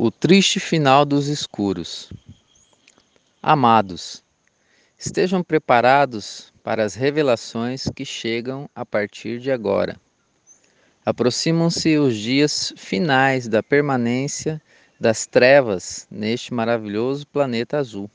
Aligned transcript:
O 0.00 0.12
triste 0.12 0.60
final 0.60 1.04
dos 1.04 1.26
escuros. 1.26 2.12
Amados, 3.42 4.22
estejam 4.96 5.42
preparados 5.42 6.52
para 6.62 6.84
as 6.84 6.94
revelações 6.94 7.90
que 7.92 8.04
chegam 8.04 8.70
a 8.76 8.86
partir 8.86 9.40
de 9.40 9.50
agora. 9.50 10.00
Aproximam-se 11.04 11.98
os 11.98 12.16
dias 12.16 12.72
finais 12.76 13.48
da 13.48 13.60
permanência 13.60 14.62
das 15.00 15.26
trevas 15.26 16.06
neste 16.08 16.54
maravilhoso 16.54 17.26
planeta 17.26 17.76
azul. 17.78 18.08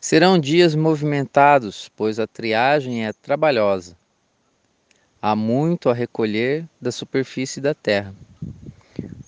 Serão 0.00 0.40
dias 0.40 0.74
movimentados, 0.74 1.88
pois 1.94 2.18
a 2.18 2.26
triagem 2.26 3.06
é 3.06 3.12
trabalhosa. 3.12 3.96
Há 5.22 5.36
muito 5.36 5.88
a 5.88 5.94
recolher 5.94 6.68
da 6.80 6.90
superfície 6.90 7.60
da 7.60 7.72
Terra. 7.74 8.12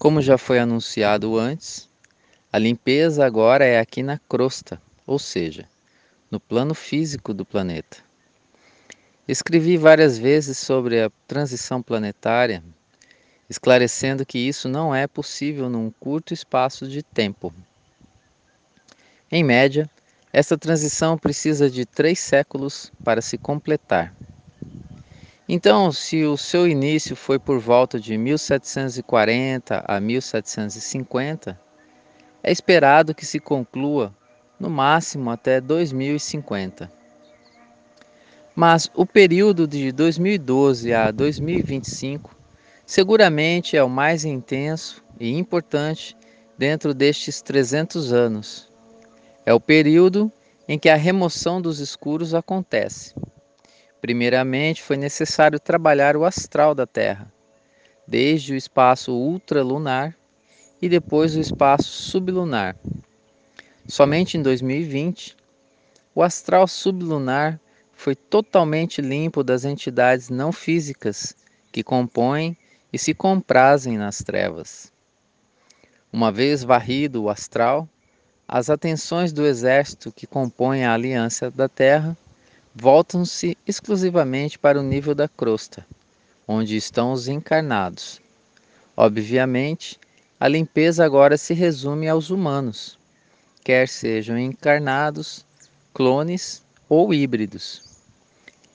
Como 0.04 0.20
já 0.20 0.36
foi 0.36 0.58
anunciado 0.58 1.38
antes, 1.38 1.88
a 2.52 2.58
limpeza 2.58 3.24
agora 3.24 3.64
é 3.64 3.80
aqui 3.80 4.02
na 4.02 4.18
crosta, 4.18 4.78
ou 5.06 5.18
seja, 5.18 5.66
no 6.30 6.38
plano 6.38 6.74
físico 6.74 7.32
do 7.32 7.42
planeta. 7.42 7.96
Escrevi 9.26 9.78
várias 9.78 10.18
vezes 10.18 10.58
sobre 10.58 11.00
a 11.00 11.10
transição 11.26 11.80
planetária, 11.80 12.62
esclarecendo 13.48 14.26
que 14.26 14.38
isso 14.38 14.68
não 14.68 14.94
é 14.94 15.06
possível 15.06 15.70
num 15.70 15.90
curto 15.90 16.34
espaço 16.34 16.86
de 16.86 17.02
tempo. 17.02 17.50
Em 19.32 19.42
média, 19.42 19.88
essa 20.30 20.58
transição 20.58 21.16
precisa 21.16 21.70
de 21.70 21.86
três 21.86 22.18
séculos 22.18 22.92
para 23.02 23.22
se 23.22 23.38
completar. 23.38 24.14
Então, 25.48 25.92
se 25.92 26.24
o 26.24 26.38
seu 26.38 26.66
início 26.66 27.14
foi 27.14 27.38
por 27.38 27.58
volta 27.58 28.00
de 28.00 28.16
1740 28.16 29.84
a 29.86 30.00
1750, 30.00 31.60
é 32.42 32.50
esperado 32.50 33.14
que 33.14 33.26
se 33.26 33.38
conclua 33.38 34.14
no 34.58 34.70
máximo 34.70 35.30
até 35.30 35.60
2050. 35.60 36.90
Mas 38.56 38.90
o 38.94 39.04
período 39.04 39.66
de 39.66 39.92
2012 39.92 40.94
a 40.94 41.10
2025 41.10 42.34
seguramente 42.86 43.76
é 43.76 43.82
o 43.82 43.88
mais 43.88 44.24
intenso 44.24 45.04
e 45.20 45.36
importante 45.36 46.16
dentro 46.56 46.94
destes 46.94 47.42
300 47.42 48.12
anos. 48.12 48.72
É 49.44 49.52
o 49.52 49.60
período 49.60 50.32
em 50.66 50.78
que 50.78 50.88
a 50.88 50.96
remoção 50.96 51.60
dos 51.60 51.80
escuros 51.80 52.32
acontece. 52.34 53.14
Primeiramente, 54.04 54.82
foi 54.82 54.98
necessário 54.98 55.58
trabalhar 55.58 56.14
o 56.14 56.26
astral 56.26 56.74
da 56.74 56.86
Terra, 56.86 57.26
desde 58.06 58.52
o 58.52 58.54
espaço 58.54 59.14
ultralunar 59.14 60.14
e 60.82 60.90
depois 60.90 61.34
o 61.34 61.40
espaço 61.40 61.88
sublunar. 61.88 62.76
Somente 63.88 64.36
em 64.36 64.42
2020, 64.42 65.34
o 66.14 66.22
astral 66.22 66.68
sublunar 66.68 67.58
foi 67.94 68.14
totalmente 68.14 69.00
limpo 69.00 69.42
das 69.42 69.64
entidades 69.64 70.28
não 70.28 70.52
físicas 70.52 71.34
que 71.72 71.82
compõem 71.82 72.54
e 72.92 72.98
se 72.98 73.14
comprazem 73.14 73.96
nas 73.96 74.18
trevas. 74.18 74.92
Uma 76.12 76.30
vez 76.30 76.62
varrido 76.62 77.22
o 77.22 77.30
astral, 77.30 77.88
as 78.46 78.68
atenções 78.68 79.32
do 79.32 79.46
exército 79.46 80.12
que 80.12 80.26
compõe 80.26 80.84
a 80.84 80.92
Aliança 80.92 81.50
da 81.50 81.70
Terra 81.70 82.14
voltam-se 82.74 83.56
exclusivamente 83.64 84.58
para 84.58 84.80
o 84.80 84.82
nível 84.82 85.14
da 85.14 85.28
crosta, 85.28 85.86
onde 86.46 86.76
estão 86.76 87.12
os 87.12 87.28
encarnados. 87.28 88.20
Obviamente, 88.96 89.98
a 90.40 90.48
limpeza 90.48 91.04
agora 91.04 91.36
se 91.36 91.54
resume 91.54 92.08
aos 92.08 92.30
humanos, 92.30 92.98
quer 93.62 93.88
sejam 93.88 94.36
encarnados, 94.36 95.46
clones 95.92 96.62
ou 96.88 97.14
híbridos. 97.14 97.82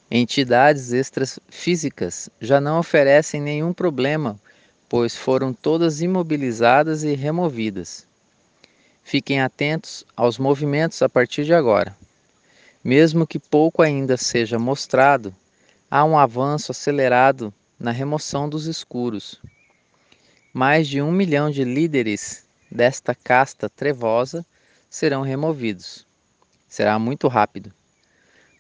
Entidades 0.09 0.93
extrafísicas 0.93 2.29
já 2.39 2.61
não 2.61 2.79
oferecem 2.79 3.41
nenhum 3.41 3.73
problema, 3.73 4.39
pois 4.88 5.15
foram 5.15 5.53
todas 5.53 6.01
imobilizadas 6.01 7.03
e 7.03 7.13
removidas. 7.13 8.07
Fiquem 9.03 9.41
atentos 9.41 10.05
aos 10.15 10.39
movimentos 10.39 11.01
a 11.01 11.09
partir 11.09 11.43
de 11.43 11.53
agora. 11.53 11.98
Mesmo 12.84 13.28
que 13.28 13.38
pouco 13.38 13.81
ainda 13.81 14.16
seja 14.16 14.57
mostrado, 14.57 15.35
há 15.91 16.06
um 16.06 16.17
avanço 16.17 16.72
acelerado 16.72 17.53
na 17.78 17.91
remoção 17.91 18.47
dos 18.47 18.67
escuros. 18.67 19.41
Mais 20.53 20.88
de 20.88 21.01
um 21.01 21.12
milhão 21.12 21.51
de 21.51 21.66
líderes 21.66 22.45
desta 22.72 23.13
casta 23.13 23.69
trevosa 23.69 24.45
serão 24.89 25.22
removidos. 25.22 26.07
Será 26.69 26.97
muito 26.97 27.28
rápido. 27.28 27.73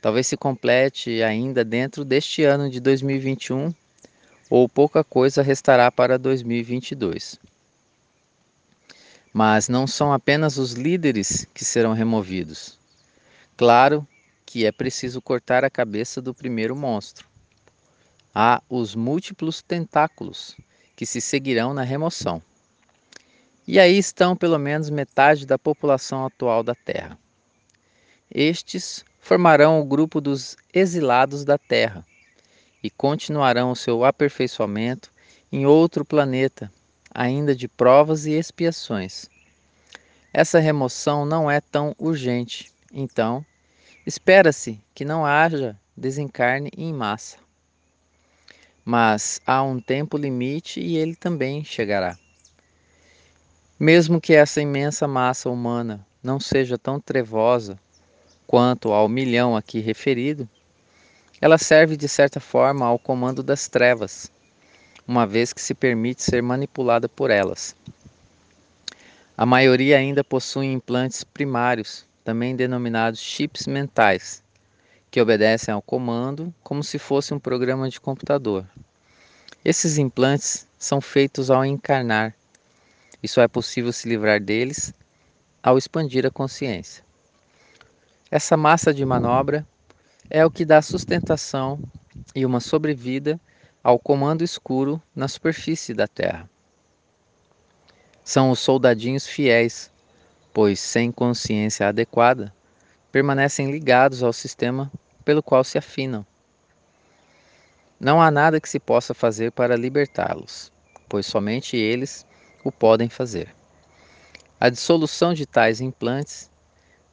Talvez 0.01 0.27
se 0.27 0.35
complete 0.35 1.21
ainda 1.23 1.63
dentro 1.63 2.03
deste 2.03 2.43
ano 2.43 2.69
de 2.69 2.79
2021 2.79 3.73
ou 4.49 4.67
pouca 4.67 5.03
coisa 5.03 5.41
restará 5.41 5.91
para 5.91 6.17
2022. 6.17 7.39
Mas 9.31 9.69
não 9.69 9.85
são 9.85 10.11
apenas 10.11 10.57
os 10.57 10.73
líderes 10.73 11.47
que 11.53 11.63
serão 11.63 11.93
removidos. 11.93 12.78
Claro 13.59 14.07
que 14.45 14.65
é 14.65 14.71
preciso 14.71 15.21
cortar 15.21 15.65
a 15.65 15.69
cabeça 15.69 16.21
do 16.21 16.33
primeiro 16.33 16.77
monstro. 16.77 17.27
Há 18.33 18.63
os 18.69 18.95
múltiplos 18.95 19.61
tentáculos 19.61 20.55
que 20.95 21.05
se 21.05 21.19
seguirão 21.19 21.73
na 21.73 21.83
remoção. 21.83 22.41
E 23.67 23.77
aí 23.77 23.97
estão 23.97 24.33
pelo 24.33 24.57
menos 24.57 24.89
metade 24.89 25.45
da 25.45 25.59
população 25.59 26.25
atual 26.25 26.63
da 26.63 26.73
Terra. 26.73 27.19
Estes 28.33 29.03
formarão 29.19 29.81
o 29.81 29.85
grupo 29.85 30.21
dos 30.21 30.55
exilados 30.73 31.43
da 31.43 31.57
Terra 31.57 32.07
e 32.81 32.89
continuarão 32.89 33.71
o 33.71 33.75
seu 33.75 34.05
aperfeiçoamento 34.05 35.11
em 35.51 35.65
outro 35.65 36.05
planeta, 36.05 36.71
ainda 37.13 37.53
de 37.53 37.67
provas 37.67 38.25
e 38.25 38.31
expiações. 38.31 39.29
Essa 40.31 40.59
remoção 40.59 41.25
não 41.25 41.51
é 41.51 41.59
tão 41.59 41.93
urgente, 41.99 42.71
então 42.93 43.45
Espera-se 44.05 44.79
que 44.95 45.03
não 45.03 45.25
haja 45.25 45.77
desencarne 45.95 46.71
em 46.77 46.93
massa. 46.93 47.37
Mas 48.85 49.41
há 49.45 49.61
um 49.61 49.79
tempo 49.79 50.17
limite 50.17 50.79
e 50.79 50.97
ele 50.97 51.15
também 51.15 51.63
chegará. 51.63 52.17
Mesmo 53.77 54.19
que 54.19 54.33
essa 54.33 54.61
imensa 54.61 55.07
massa 55.07 55.49
humana 55.49 56.05
não 56.23 56.39
seja 56.39 56.77
tão 56.77 56.99
trevosa 56.99 57.79
quanto 58.47 58.91
ao 58.91 59.07
milhão 59.07 59.55
aqui 59.55 59.79
referido, 59.79 60.49
ela 61.41 61.57
serve 61.57 61.95
de 61.95 62.07
certa 62.07 62.39
forma 62.39 62.85
ao 62.85 62.97
comando 62.97 63.43
das 63.43 63.67
trevas, 63.67 64.31
uma 65.07 65.27
vez 65.27 65.53
que 65.53 65.61
se 65.61 65.73
permite 65.73 66.23
ser 66.23 66.41
manipulada 66.41 67.07
por 67.07 67.29
elas. 67.29 67.75
A 69.37 69.45
maioria 69.45 69.97
ainda 69.97 70.23
possui 70.23 70.65
implantes 70.65 71.23
primários 71.23 72.08
também 72.29 72.55
denominados 72.55 73.19
chips 73.19 73.65
mentais, 73.65 74.43
que 75.09 75.19
obedecem 75.19 75.73
ao 75.73 75.81
comando 75.81 76.53
como 76.61 76.83
se 76.83 76.99
fosse 76.99 77.33
um 77.33 77.39
programa 77.39 77.89
de 77.89 77.99
computador. 77.99 78.67
Esses 79.65 79.97
implantes 79.97 80.67
são 80.77 81.01
feitos 81.01 81.49
ao 81.49 81.65
encarnar, 81.65 82.35
e 83.23 83.27
só 83.27 83.41
é 83.41 83.47
possível 83.47 83.91
se 83.91 84.07
livrar 84.07 84.39
deles 84.39 84.93
ao 85.63 85.75
expandir 85.75 86.23
a 86.23 86.29
consciência. 86.29 87.03
Essa 88.29 88.55
massa 88.55 88.93
de 88.93 89.03
manobra 89.03 89.67
é 90.29 90.45
o 90.45 90.51
que 90.51 90.65
dá 90.65 90.83
sustentação 90.83 91.79
e 92.35 92.45
uma 92.45 92.59
sobrevida 92.59 93.41
ao 93.83 93.97
comando 93.97 94.43
escuro 94.43 95.01
na 95.15 95.27
superfície 95.27 95.95
da 95.95 96.07
Terra. 96.07 96.47
São 98.23 98.51
os 98.51 98.59
soldadinhos 98.59 99.25
fiéis 99.25 99.91
pois 100.59 100.77
sem 100.81 101.09
consciência 101.09 101.87
adequada, 101.87 102.53
permanecem 103.13 103.71
ligados 103.71 104.21
ao 104.21 104.33
sistema 104.33 104.91
pelo 105.23 105.41
qual 105.41 105.63
se 105.63 105.77
afinam. 105.77 106.25
Não 107.97 108.21
há 108.21 108.29
nada 108.29 108.59
que 108.59 108.67
se 108.67 108.77
possa 108.77 109.13
fazer 109.13 109.53
para 109.53 109.77
libertá-los, 109.77 110.69
pois 111.07 111.25
somente 111.25 111.77
eles 111.77 112.27
o 112.61 112.73
podem 112.73 113.07
fazer. 113.07 113.55
A 114.59 114.67
dissolução 114.67 115.33
de 115.33 115.45
tais 115.45 115.79
implantes 115.79 116.51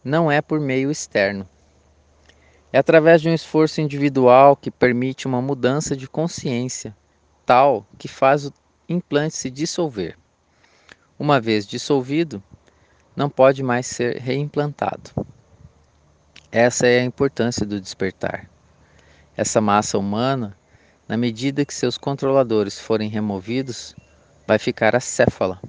não 0.03 0.29
é 0.29 0.43
por 0.43 0.59
meio 0.59 0.91
externo. 0.91 1.49
É 2.73 2.79
através 2.81 3.23
de 3.23 3.29
um 3.29 3.33
esforço 3.33 3.81
individual 3.81 4.57
que 4.57 4.73
permite 4.73 5.25
uma 5.25 5.41
mudança 5.41 5.97
de 5.97 6.09
consciência, 6.09 6.97
tal 7.47 7.87
que 7.97 8.09
faz 8.09 8.47
o 8.47 8.53
implante 8.89 9.37
se 9.37 9.53
dissolver. 9.53 10.19
Uma 11.17 11.41
vez 11.41 11.65
dissolvido, 11.65 12.43
não 13.17 13.31
pode 13.31 13.63
mais 13.63 13.87
ser 13.87 14.19
reimplantado. 14.19 15.11
Essa 16.53 16.87
é 16.87 17.01
a 17.01 17.05
importância 17.05 17.65
do 17.65 17.81
despertar. 17.81 18.49
Essa 19.37 19.61
massa 19.61 19.99
humana, 19.99 20.57
na 21.09 21.17
medida 21.17 21.65
que 21.65 21.75
seus 21.75 21.97
controladores 21.97 22.79
forem 22.79 23.09
removidos, 23.09 23.97
vai 24.47 24.59
ficar 24.59 24.95
acéfala, 24.95 25.61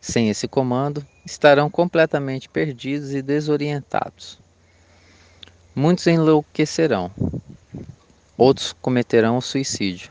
Sem 0.00 0.28
esse 0.28 0.48
comando, 0.48 1.06
estarão 1.24 1.70
completamente 1.70 2.48
perdidos 2.48 3.14
e 3.14 3.22
desorientados. 3.22 4.38
Muitos 5.74 6.06
enlouquecerão, 6.08 7.10
outros 8.36 8.72
cometerão 8.72 9.36
o 9.36 9.40
suicídio, 9.40 10.10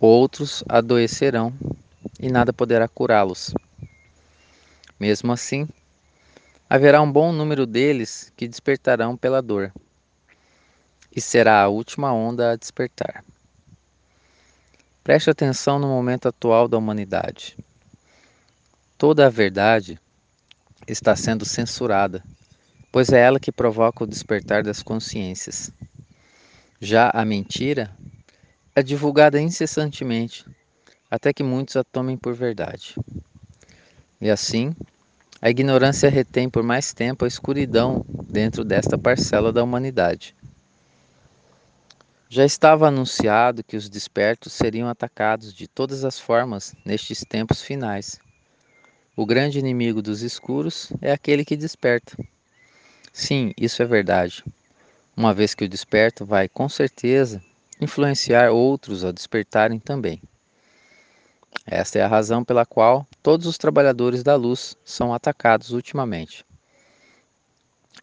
outros 0.00 0.64
adoecerão 0.68 1.52
e 2.18 2.28
nada 2.28 2.52
poderá 2.52 2.88
curá-los. 2.88 3.54
Mesmo 4.98 5.32
assim, 5.32 5.68
haverá 6.68 7.02
um 7.02 7.10
bom 7.10 7.32
número 7.32 7.66
deles 7.66 8.32
que 8.36 8.48
despertarão 8.48 9.16
pela 9.16 9.42
dor, 9.42 9.72
e 11.14 11.20
será 11.20 11.62
a 11.62 11.68
última 11.68 12.12
onda 12.12 12.52
a 12.52 12.56
despertar. 12.56 13.24
Preste 15.04 15.30
atenção 15.30 15.78
no 15.78 15.86
momento 15.86 16.28
atual 16.28 16.66
da 16.66 16.76
humanidade. 16.76 17.56
Toda 18.98 19.26
a 19.26 19.30
verdade 19.30 20.00
está 20.88 21.14
sendo 21.14 21.44
censurada, 21.44 22.24
pois 22.90 23.10
é 23.10 23.20
ela 23.20 23.38
que 23.38 23.52
provoca 23.52 24.04
o 24.04 24.06
despertar 24.06 24.62
das 24.62 24.82
consciências. 24.82 25.70
Já 26.80 27.10
a 27.14 27.24
mentira 27.24 27.90
é 28.74 28.82
divulgada 28.82 29.40
incessantemente, 29.40 30.44
até 31.10 31.32
que 31.32 31.42
muitos 31.42 31.76
a 31.76 31.84
tomem 31.84 32.16
por 32.16 32.34
verdade. 32.34 32.94
E 34.20 34.30
assim, 34.30 34.74
a 35.40 35.50
ignorância 35.50 36.08
retém 36.08 36.48
por 36.48 36.62
mais 36.62 36.92
tempo 36.92 37.24
a 37.24 37.28
escuridão 37.28 38.04
dentro 38.28 38.64
desta 38.64 38.96
parcela 38.98 39.52
da 39.52 39.62
humanidade. 39.62 40.34
Já 42.28 42.44
estava 42.44 42.88
anunciado 42.88 43.62
que 43.62 43.76
os 43.76 43.88
despertos 43.88 44.52
seriam 44.52 44.88
atacados 44.88 45.54
de 45.54 45.68
todas 45.68 46.04
as 46.04 46.18
formas 46.18 46.74
nestes 46.84 47.24
tempos 47.24 47.62
finais 47.62 48.20
o 49.16 49.24
grande 49.24 49.58
inimigo 49.58 50.02
dos 50.02 50.20
escuros 50.20 50.92
é 51.00 51.10
aquele 51.10 51.42
que 51.42 51.56
desperta. 51.56 52.14
Sim, 53.10 53.52
isso 53.58 53.82
é 53.82 53.86
verdade. 53.86 54.44
Uma 55.16 55.32
vez 55.32 55.54
que 55.54 55.64
o 55.64 55.68
desperto 55.68 56.26
vai, 56.26 56.50
com 56.50 56.68
certeza, 56.68 57.42
influenciar 57.80 58.50
outros 58.50 59.06
a 59.06 59.12
despertarem 59.12 59.78
também. 59.78 60.20
Esta 61.66 61.98
é 61.98 62.02
a 62.02 62.08
razão 62.08 62.44
pela 62.44 62.64
qual 62.64 63.04
todos 63.20 63.44
os 63.44 63.58
trabalhadores 63.58 64.22
da 64.22 64.36
luz 64.36 64.76
são 64.84 65.12
atacados 65.12 65.72
ultimamente. 65.72 66.46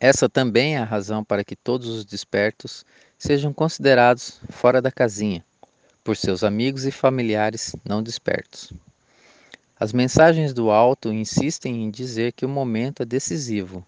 Essa 0.01 0.27
também 0.27 0.75
é 0.75 0.79
a 0.79 0.83
razão 0.83 1.23
para 1.23 1.45
que 1.45 1.55
todos 1.55 1.87
os 1.87 2.03
despertos 2.03 2.85
sejam 3.17 3.53
considerados 3.53 4.41
fora 4.49 4.81
da 4.81 4.91
casinha, 4.91 5.45
por 6.03 6.17
seus 6.17 6.43
amigos 6.43 6.85
e 6.85 6.91
familiares 6.91 7.73
não 7.85 8.03
despertos. 8.03 8.73
As 9.79 9.93
mensagens 9.93 10.53
do 10.53 10.69
alto 10.69 11.13
insistem 11.13 11.85
em 11.85 11.89
dizer 11.89 12.33
que 12.33 12.45
o 12.45 12.49
momento 12.49 13.03
é 13.03 13.05
decisivo. 13.05 13.85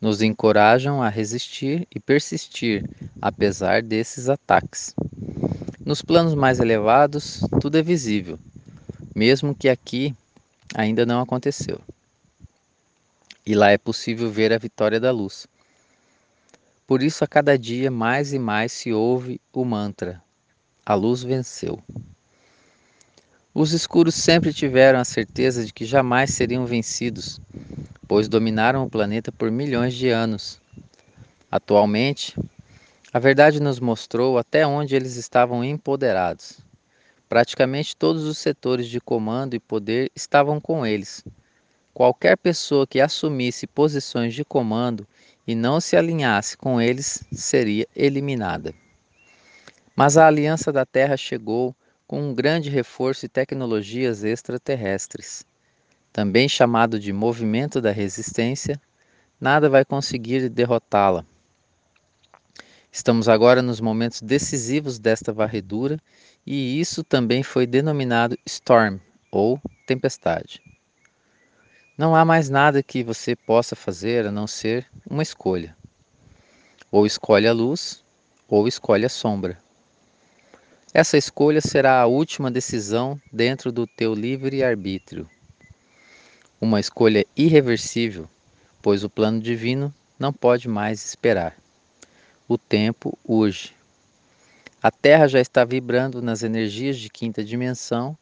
Nos 0.00 0.22
encorajam 0.22 1.02
a 1.02 1.10
resistir 1.10 1.86
e 1.94 2.00
persistir, 2.00 2.88
apesar 3.20 3.82
desses 3.82 4.30
ataques. 4.30 4.94
Nos 5.84 6.00
planos 6.00 6.34
mais 6.34 6.58
elevados, 6.58 7.40
tudo 7.60 7.76
é 7.76 7.82
visível, 7.82 8.38
mesmo 9.14 9.54
que 9.54 9.68
aqui 9.68 10.14
ainda 10.74 11.06
não 11.06 11.20
aconteceu. 11.20 11.80
E 13.46 13.54
lá 13.54 13.70
é 13.70 13.78
possível 13.78 14.30
ver 14.30 14.52
a 14.52 14.58
vitória 14.58 14.98
da 14.98 15.10
luz. 15.10 15.46
Por 16.86 17.02
isso, 17.02 17.24
a 17.24 17.26
cada 17.26 17.58
dia 17.58 17.90
mais 17.90 18.32
e 18.32 18.38
mais 18.38 18.72
se 18.72 18.92
ouve 18.92 19.40
o 19.52 19.64
mantra: 19.64 20.22
A 20.84 20.94
luz 20.94 21.22
venceu. 21.22 21.82
Os 23.54 23.72
escuros 23.72 24.16
sempre 24.16 24.52
tiveram 24.52 24.98
a 24.98 25.04
certeza 25.04 25.64
de 25.64 25.72
que 25.72 25.84
jamais 25.84 26.30
seriam 26.30 26.66
vencidos, 26.66 27.40
pois 28.08 28.28
dominaram 28.28 28.84
o 28.84 28.90
planeta 28.90 29.30
por 29.30 29.50
milhões 29.50 29.94
de 29.94 30.08
anos. 30.08 30.60
Atualmente, 31.50 32.34
a 33.12 33.18
verdade 33.20 33.60
nos 33.60 33.78
mostrou 33.78 34.38
até 34.38 34.66
onde 34.66 34.96
eles 34.96 35.14
estavam 35.14 35.62
empoderados. 35.62 36.58
Praticamente 37.28 37.96
todos 37.96 38.24
os 38.24 38.38
setores 38.38 38.88
de 38.88 39.00
comando 39.00 39.54
e 39.54 39.60
poder 39.60 40.10
estavam 40.14 40.60
com 40.60 40.86
eles. 40.86 41.24
Qualquer 41.92 42.36
pessoa 42.36 42.86
que 42.86 43.00
assumisse 43.00 43.66
posições 43.66 44.34
de 44.34 44.44
comando 44.44 45.06
e 45.46 45.54
não 45.54 45.80
se 45.80 45.96
alinhasse 45.96 46.56
com 46.56 46.80
eles 46.80 47.24
seria 47.32 47.86
eliminada. 47.94 48.74
Mas 49.94 50.16
a 50.16 50.26
aliança 50.26 50.72
da 50.72 50.84
Terra 50.84 51.16
chegou 51.16 51.74
com 52.06 52.30
um 52.30 52.34
grande 52.34 52.68
reforço 52.68 53.26
e 53.26 53.28
tecnologias 53.28 54.24
extraterrestres. 54.24 55.44
Também 56.12 56.48
chamado 56.48 56.98
de 56.98 57.12
movimento 57.12 57.80
da 57.80 57.90
resistência, 57.90 58.80
nada 59.40 59.68
vai 59.68 59.84
conseguir 59.84 60.48
derrotá-la. 60.48 61.24
Estamos 62.94 63.28
agora 63.28 63.60
nos 63.60 63.80
momentos 63.80 64.22
decisivos 64.22 65.00
desta 65.00 65.32
varredura 65.32 65.98
e 66.46 66.80
isso 66.80 67.02
também 67.02 67.42
foi 67.42 67.66
denominado 67.66 68.38
Storm 68.46 69.00
ou 69.32 69.60
tempestade. 69.84 70.62
Não 71.98 72.14
há 72.14 72.24
mais 72.24 72.48
nada 72.48 72.84
que 72.84 73.02
você 73.02 73.34
possa 73.34 73.74
fazer 73.74 74.26
a 74.26 74.30
não 74.30 74.46
ser 74.46 74.86
uma 75.10 75.24
escolha. 75.24 75.76
Ou 76.88 77.04
escolhe 77.04 77.48
a 77.48 77.52
luz, 77.52 78.04
ou 78.48 78.68
escolhe 78.68 79.04
a 79.04 79.08
sombra. 79.08 79.58
Essa 80.94 81.18
escolha 81.18 81.60
será 81.60 82.00
a 82.00 82.06
última 82.06 82.48
decisão 82.48 83.20
dentro 83.32 83.72
do 83.72 83.88
teu 83.88 84.14
livre 84.14 84.62
arbítrio. 84.62 85.28
Uma 86.60 86.78
escolha 86.78 87.26
irreversível, 87.36 88.30
pois 88.80 89.02
o 89.02 89.10
plano 89.10 89.40
divino 89.40 89.92
não 90.16 90.32
pode 90.32 90.68
mais 90.68 91.04
esperar. 91.04 91.63
O 92.48 92.58
tempo 92.58 93.18
urge. 93.24 93.74
A 94.82 94.90
Terra 94.90 95.26
já 95.26 95.40
está 95.40 95.64
vibrando 95.64 96.20
nas 96.20 96.42
energias 96.42 96.98
de 96.98 97.08
quinta 97.08 97.44
dimensão 97.44 98.16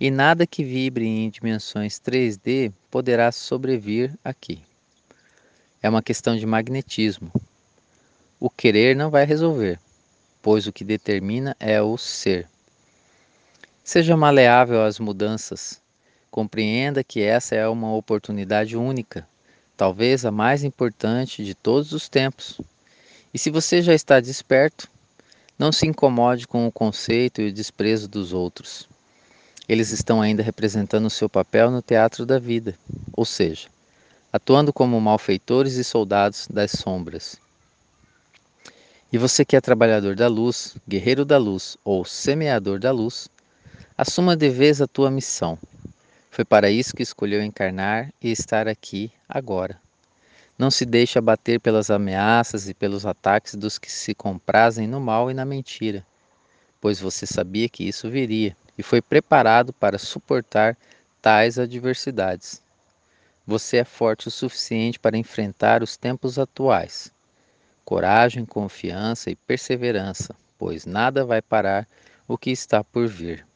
e 0.00 0.10
nada 0.10 0.46
que 0.46 0.64
vibre 0.64 1.06
em 1.06 1.28
dimensões 1.28 2.00
3D 2.00 2.72
poderá 2.90 3.30
sobrevir 3.30 4.16
aqui. 4.24 4.62
É 5.82 5.88
uma 5.88 6.02
questão 6.02 6.36
de 6.36 6.46
magnetismo. 6.46 7.30
O 8.40 8.48
querer 8.48 8.96
não 8.96 9.10
vai 9.10 9.24
resolver 9.24 9.78
pois 10.42 10.66
o 10.66 10.72
que 10.72 10.84
determina 10.84 11.56
é 11.58 11.82
o 11.82 11.96
ser. 11.96 12.48
Seja 13.84 14.16
maleável 14.16 14.82
às 14.82 14.98
mudanças. 14.98 15.80
Compreenda 16.30 17.02
que 17.02 17.20
essa 17.20 17.54
é 17.54 17.66
uma 17.68 17.94
oportunidade 17.94 18.76
única, 18.76 19.26
talvez 19.76 20.24
a 20.24 20.30
mais 20.30 20.62
importante 20.62 21.44
de 21.44 21.54
todos 21.54 21.92
os 21.92 22.08
tempos. 22.08 22.60
E 23.32 23.38
se 23.38 23.50
você 23.50 23.82
já 23.82 23.94
está 23.94 24.20
desperto, 24.20 24.88
não 25.58 25.72
se 25.72 25.86
incomode 25.86 26.46
com 26.46 26.66
o 26.66 26.72
conceito 26.72 27.42
e 27.42 27.48
o 27.48 27.52
desprezo 27.52 28.08
dos 28.08 28.32
outros. 28.32 28.88
Eles 29.68 29.90
estão 29.90 30.22
ainda 30.22 30.42
representando 30.42 31.06
o 31.06 31.10
seu 31.10 31.28
papel 31.28 31.70
no 31.70 31.82
teatro 31.82 32.24
da 32.24 32.38
vida, 32.38 32.74
ou 33.12 33.24
seja, 33.24 33.68
atuando 34.32 34.72
como 34.72 35.00
malfeitores 35.00 35.74
e 35.74 35.84
soldados 35.84 36.46
das 36.48 36.70
sombras. 36.70 37.36
E 39.12 39.18
você 39.18 39.44
que 39.44 39.56
é 39.56 39.60
trabalhador 39.60 40.14
da 40.14 40.28
luz, 40.28 40.76
guerreiro 40.86 41.24
da 41.24 41.38
luz 41.38 41.76
ou 41.84 42.04
semeador 42.04 42.78
da 42.78 42.90
luz, 42.90 43.28
assuma 43.96 44.36
de 44.36 44.48
vez 44.48 44.80
a 44.80 44.86
tua 44.86 45.10
missão. 45.10 45.58
Foi 46.30 46.44
para 46.44 46.70
isso 46.70 46.94
que 46.94 47.02
escolheu 47.02 47.42
encarnar 47.42 48.12
e 48.22 48.30
estar 48.30 48.68
aqui 48.68 49.10
agora. 49.28 49.78
Não 50.58 50.70
se 50.70 50.84
deixe 50.84 51.18
abater 51.18 51.60
pelas 51.60 51.90
ameaças 51.90 52.68
e 52.68 52.74
pelos 52.74 53.06
ataques 53.06 53.54
dos 53.54 53.78
que 53.78 53.90
se 53.90 54.14
comprazem 54.14 54.88
no 54.88 55.00
mal 55.00 55.30
e 55.30 55.34
na 55.34 55.44
mentira, 55.44 56.04
pois 56.80 57.00
você 57.00 57.26
sabia 57.26 57.68
que 57.68 57.84
isso 57.84 58.10
viria 58.10 58.56
e 58.76 58.82
foi 58.82 59.00
preparado 59.00 59.72
para 59.72 59.98
suportar 59.98 60.76
tais 61.22 61.58
adversidades. 61.58 62.60
Você 63.46 63.78
é 63.78 63.84
forte 63.84 64.28
o 64.28 64.30
suficiente 64.30 64.98
para 64.98 65.16
enfrentar 65.16 65.82
os 65.82 65.96
tempos 65.96 66.38
atuais 66.38 67.12
coragem, 67.88 68.44
confiança 68.44 69.30
e 69.30 69.34
perseverança, 69.34 70.36
pois 70.58 70.84
nada 70.84 71.24
vai 71.24 71.40
parar 71.40 71.88
o 72.28 72.36
que 72.36 72.50
está 72.50 72.84
por 72.84 73.08
vir. 73.08 73.46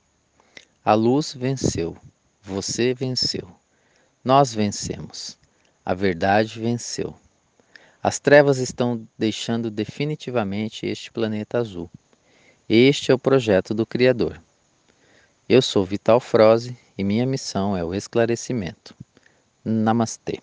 A 0.82 0.94
luz 0.94 1.34
venceu, 1.34 1.94
você 2.40 2.94
venceu, 2.94 3.46
nós 4.24 4.54
vencemos, 4.54 5.38
a 5.84 5.94
verdade 5.94 6.60
venceu. 6.60 7.14
As 8.02 8.18
trevas 8.18 8.58
estão 8.58 9.06
deixando 9.18 9.70
definitivamente 9.70 10.86
este 10.86 11.10
planeta 11.10 11.58
azul. 11.58 11.90
Este 12.68 13.10
é 13.10 13.14
o 13.14 13.18
projeto 13.18 13.74
do 13.74 13.86
Criador. 13.86 14.40
Eu 15.48 15.60
sou 15.60 15.84
Vital 15.84 16.20
Froze 16.20 16.76
e 16.96 17.04
minha 17.04 17.26
missão 17.26 17.76
é 17.76 17.84
o 17.84 17.94
esclarecimento. 17.94 18.94
Namastê. 19.64 20.40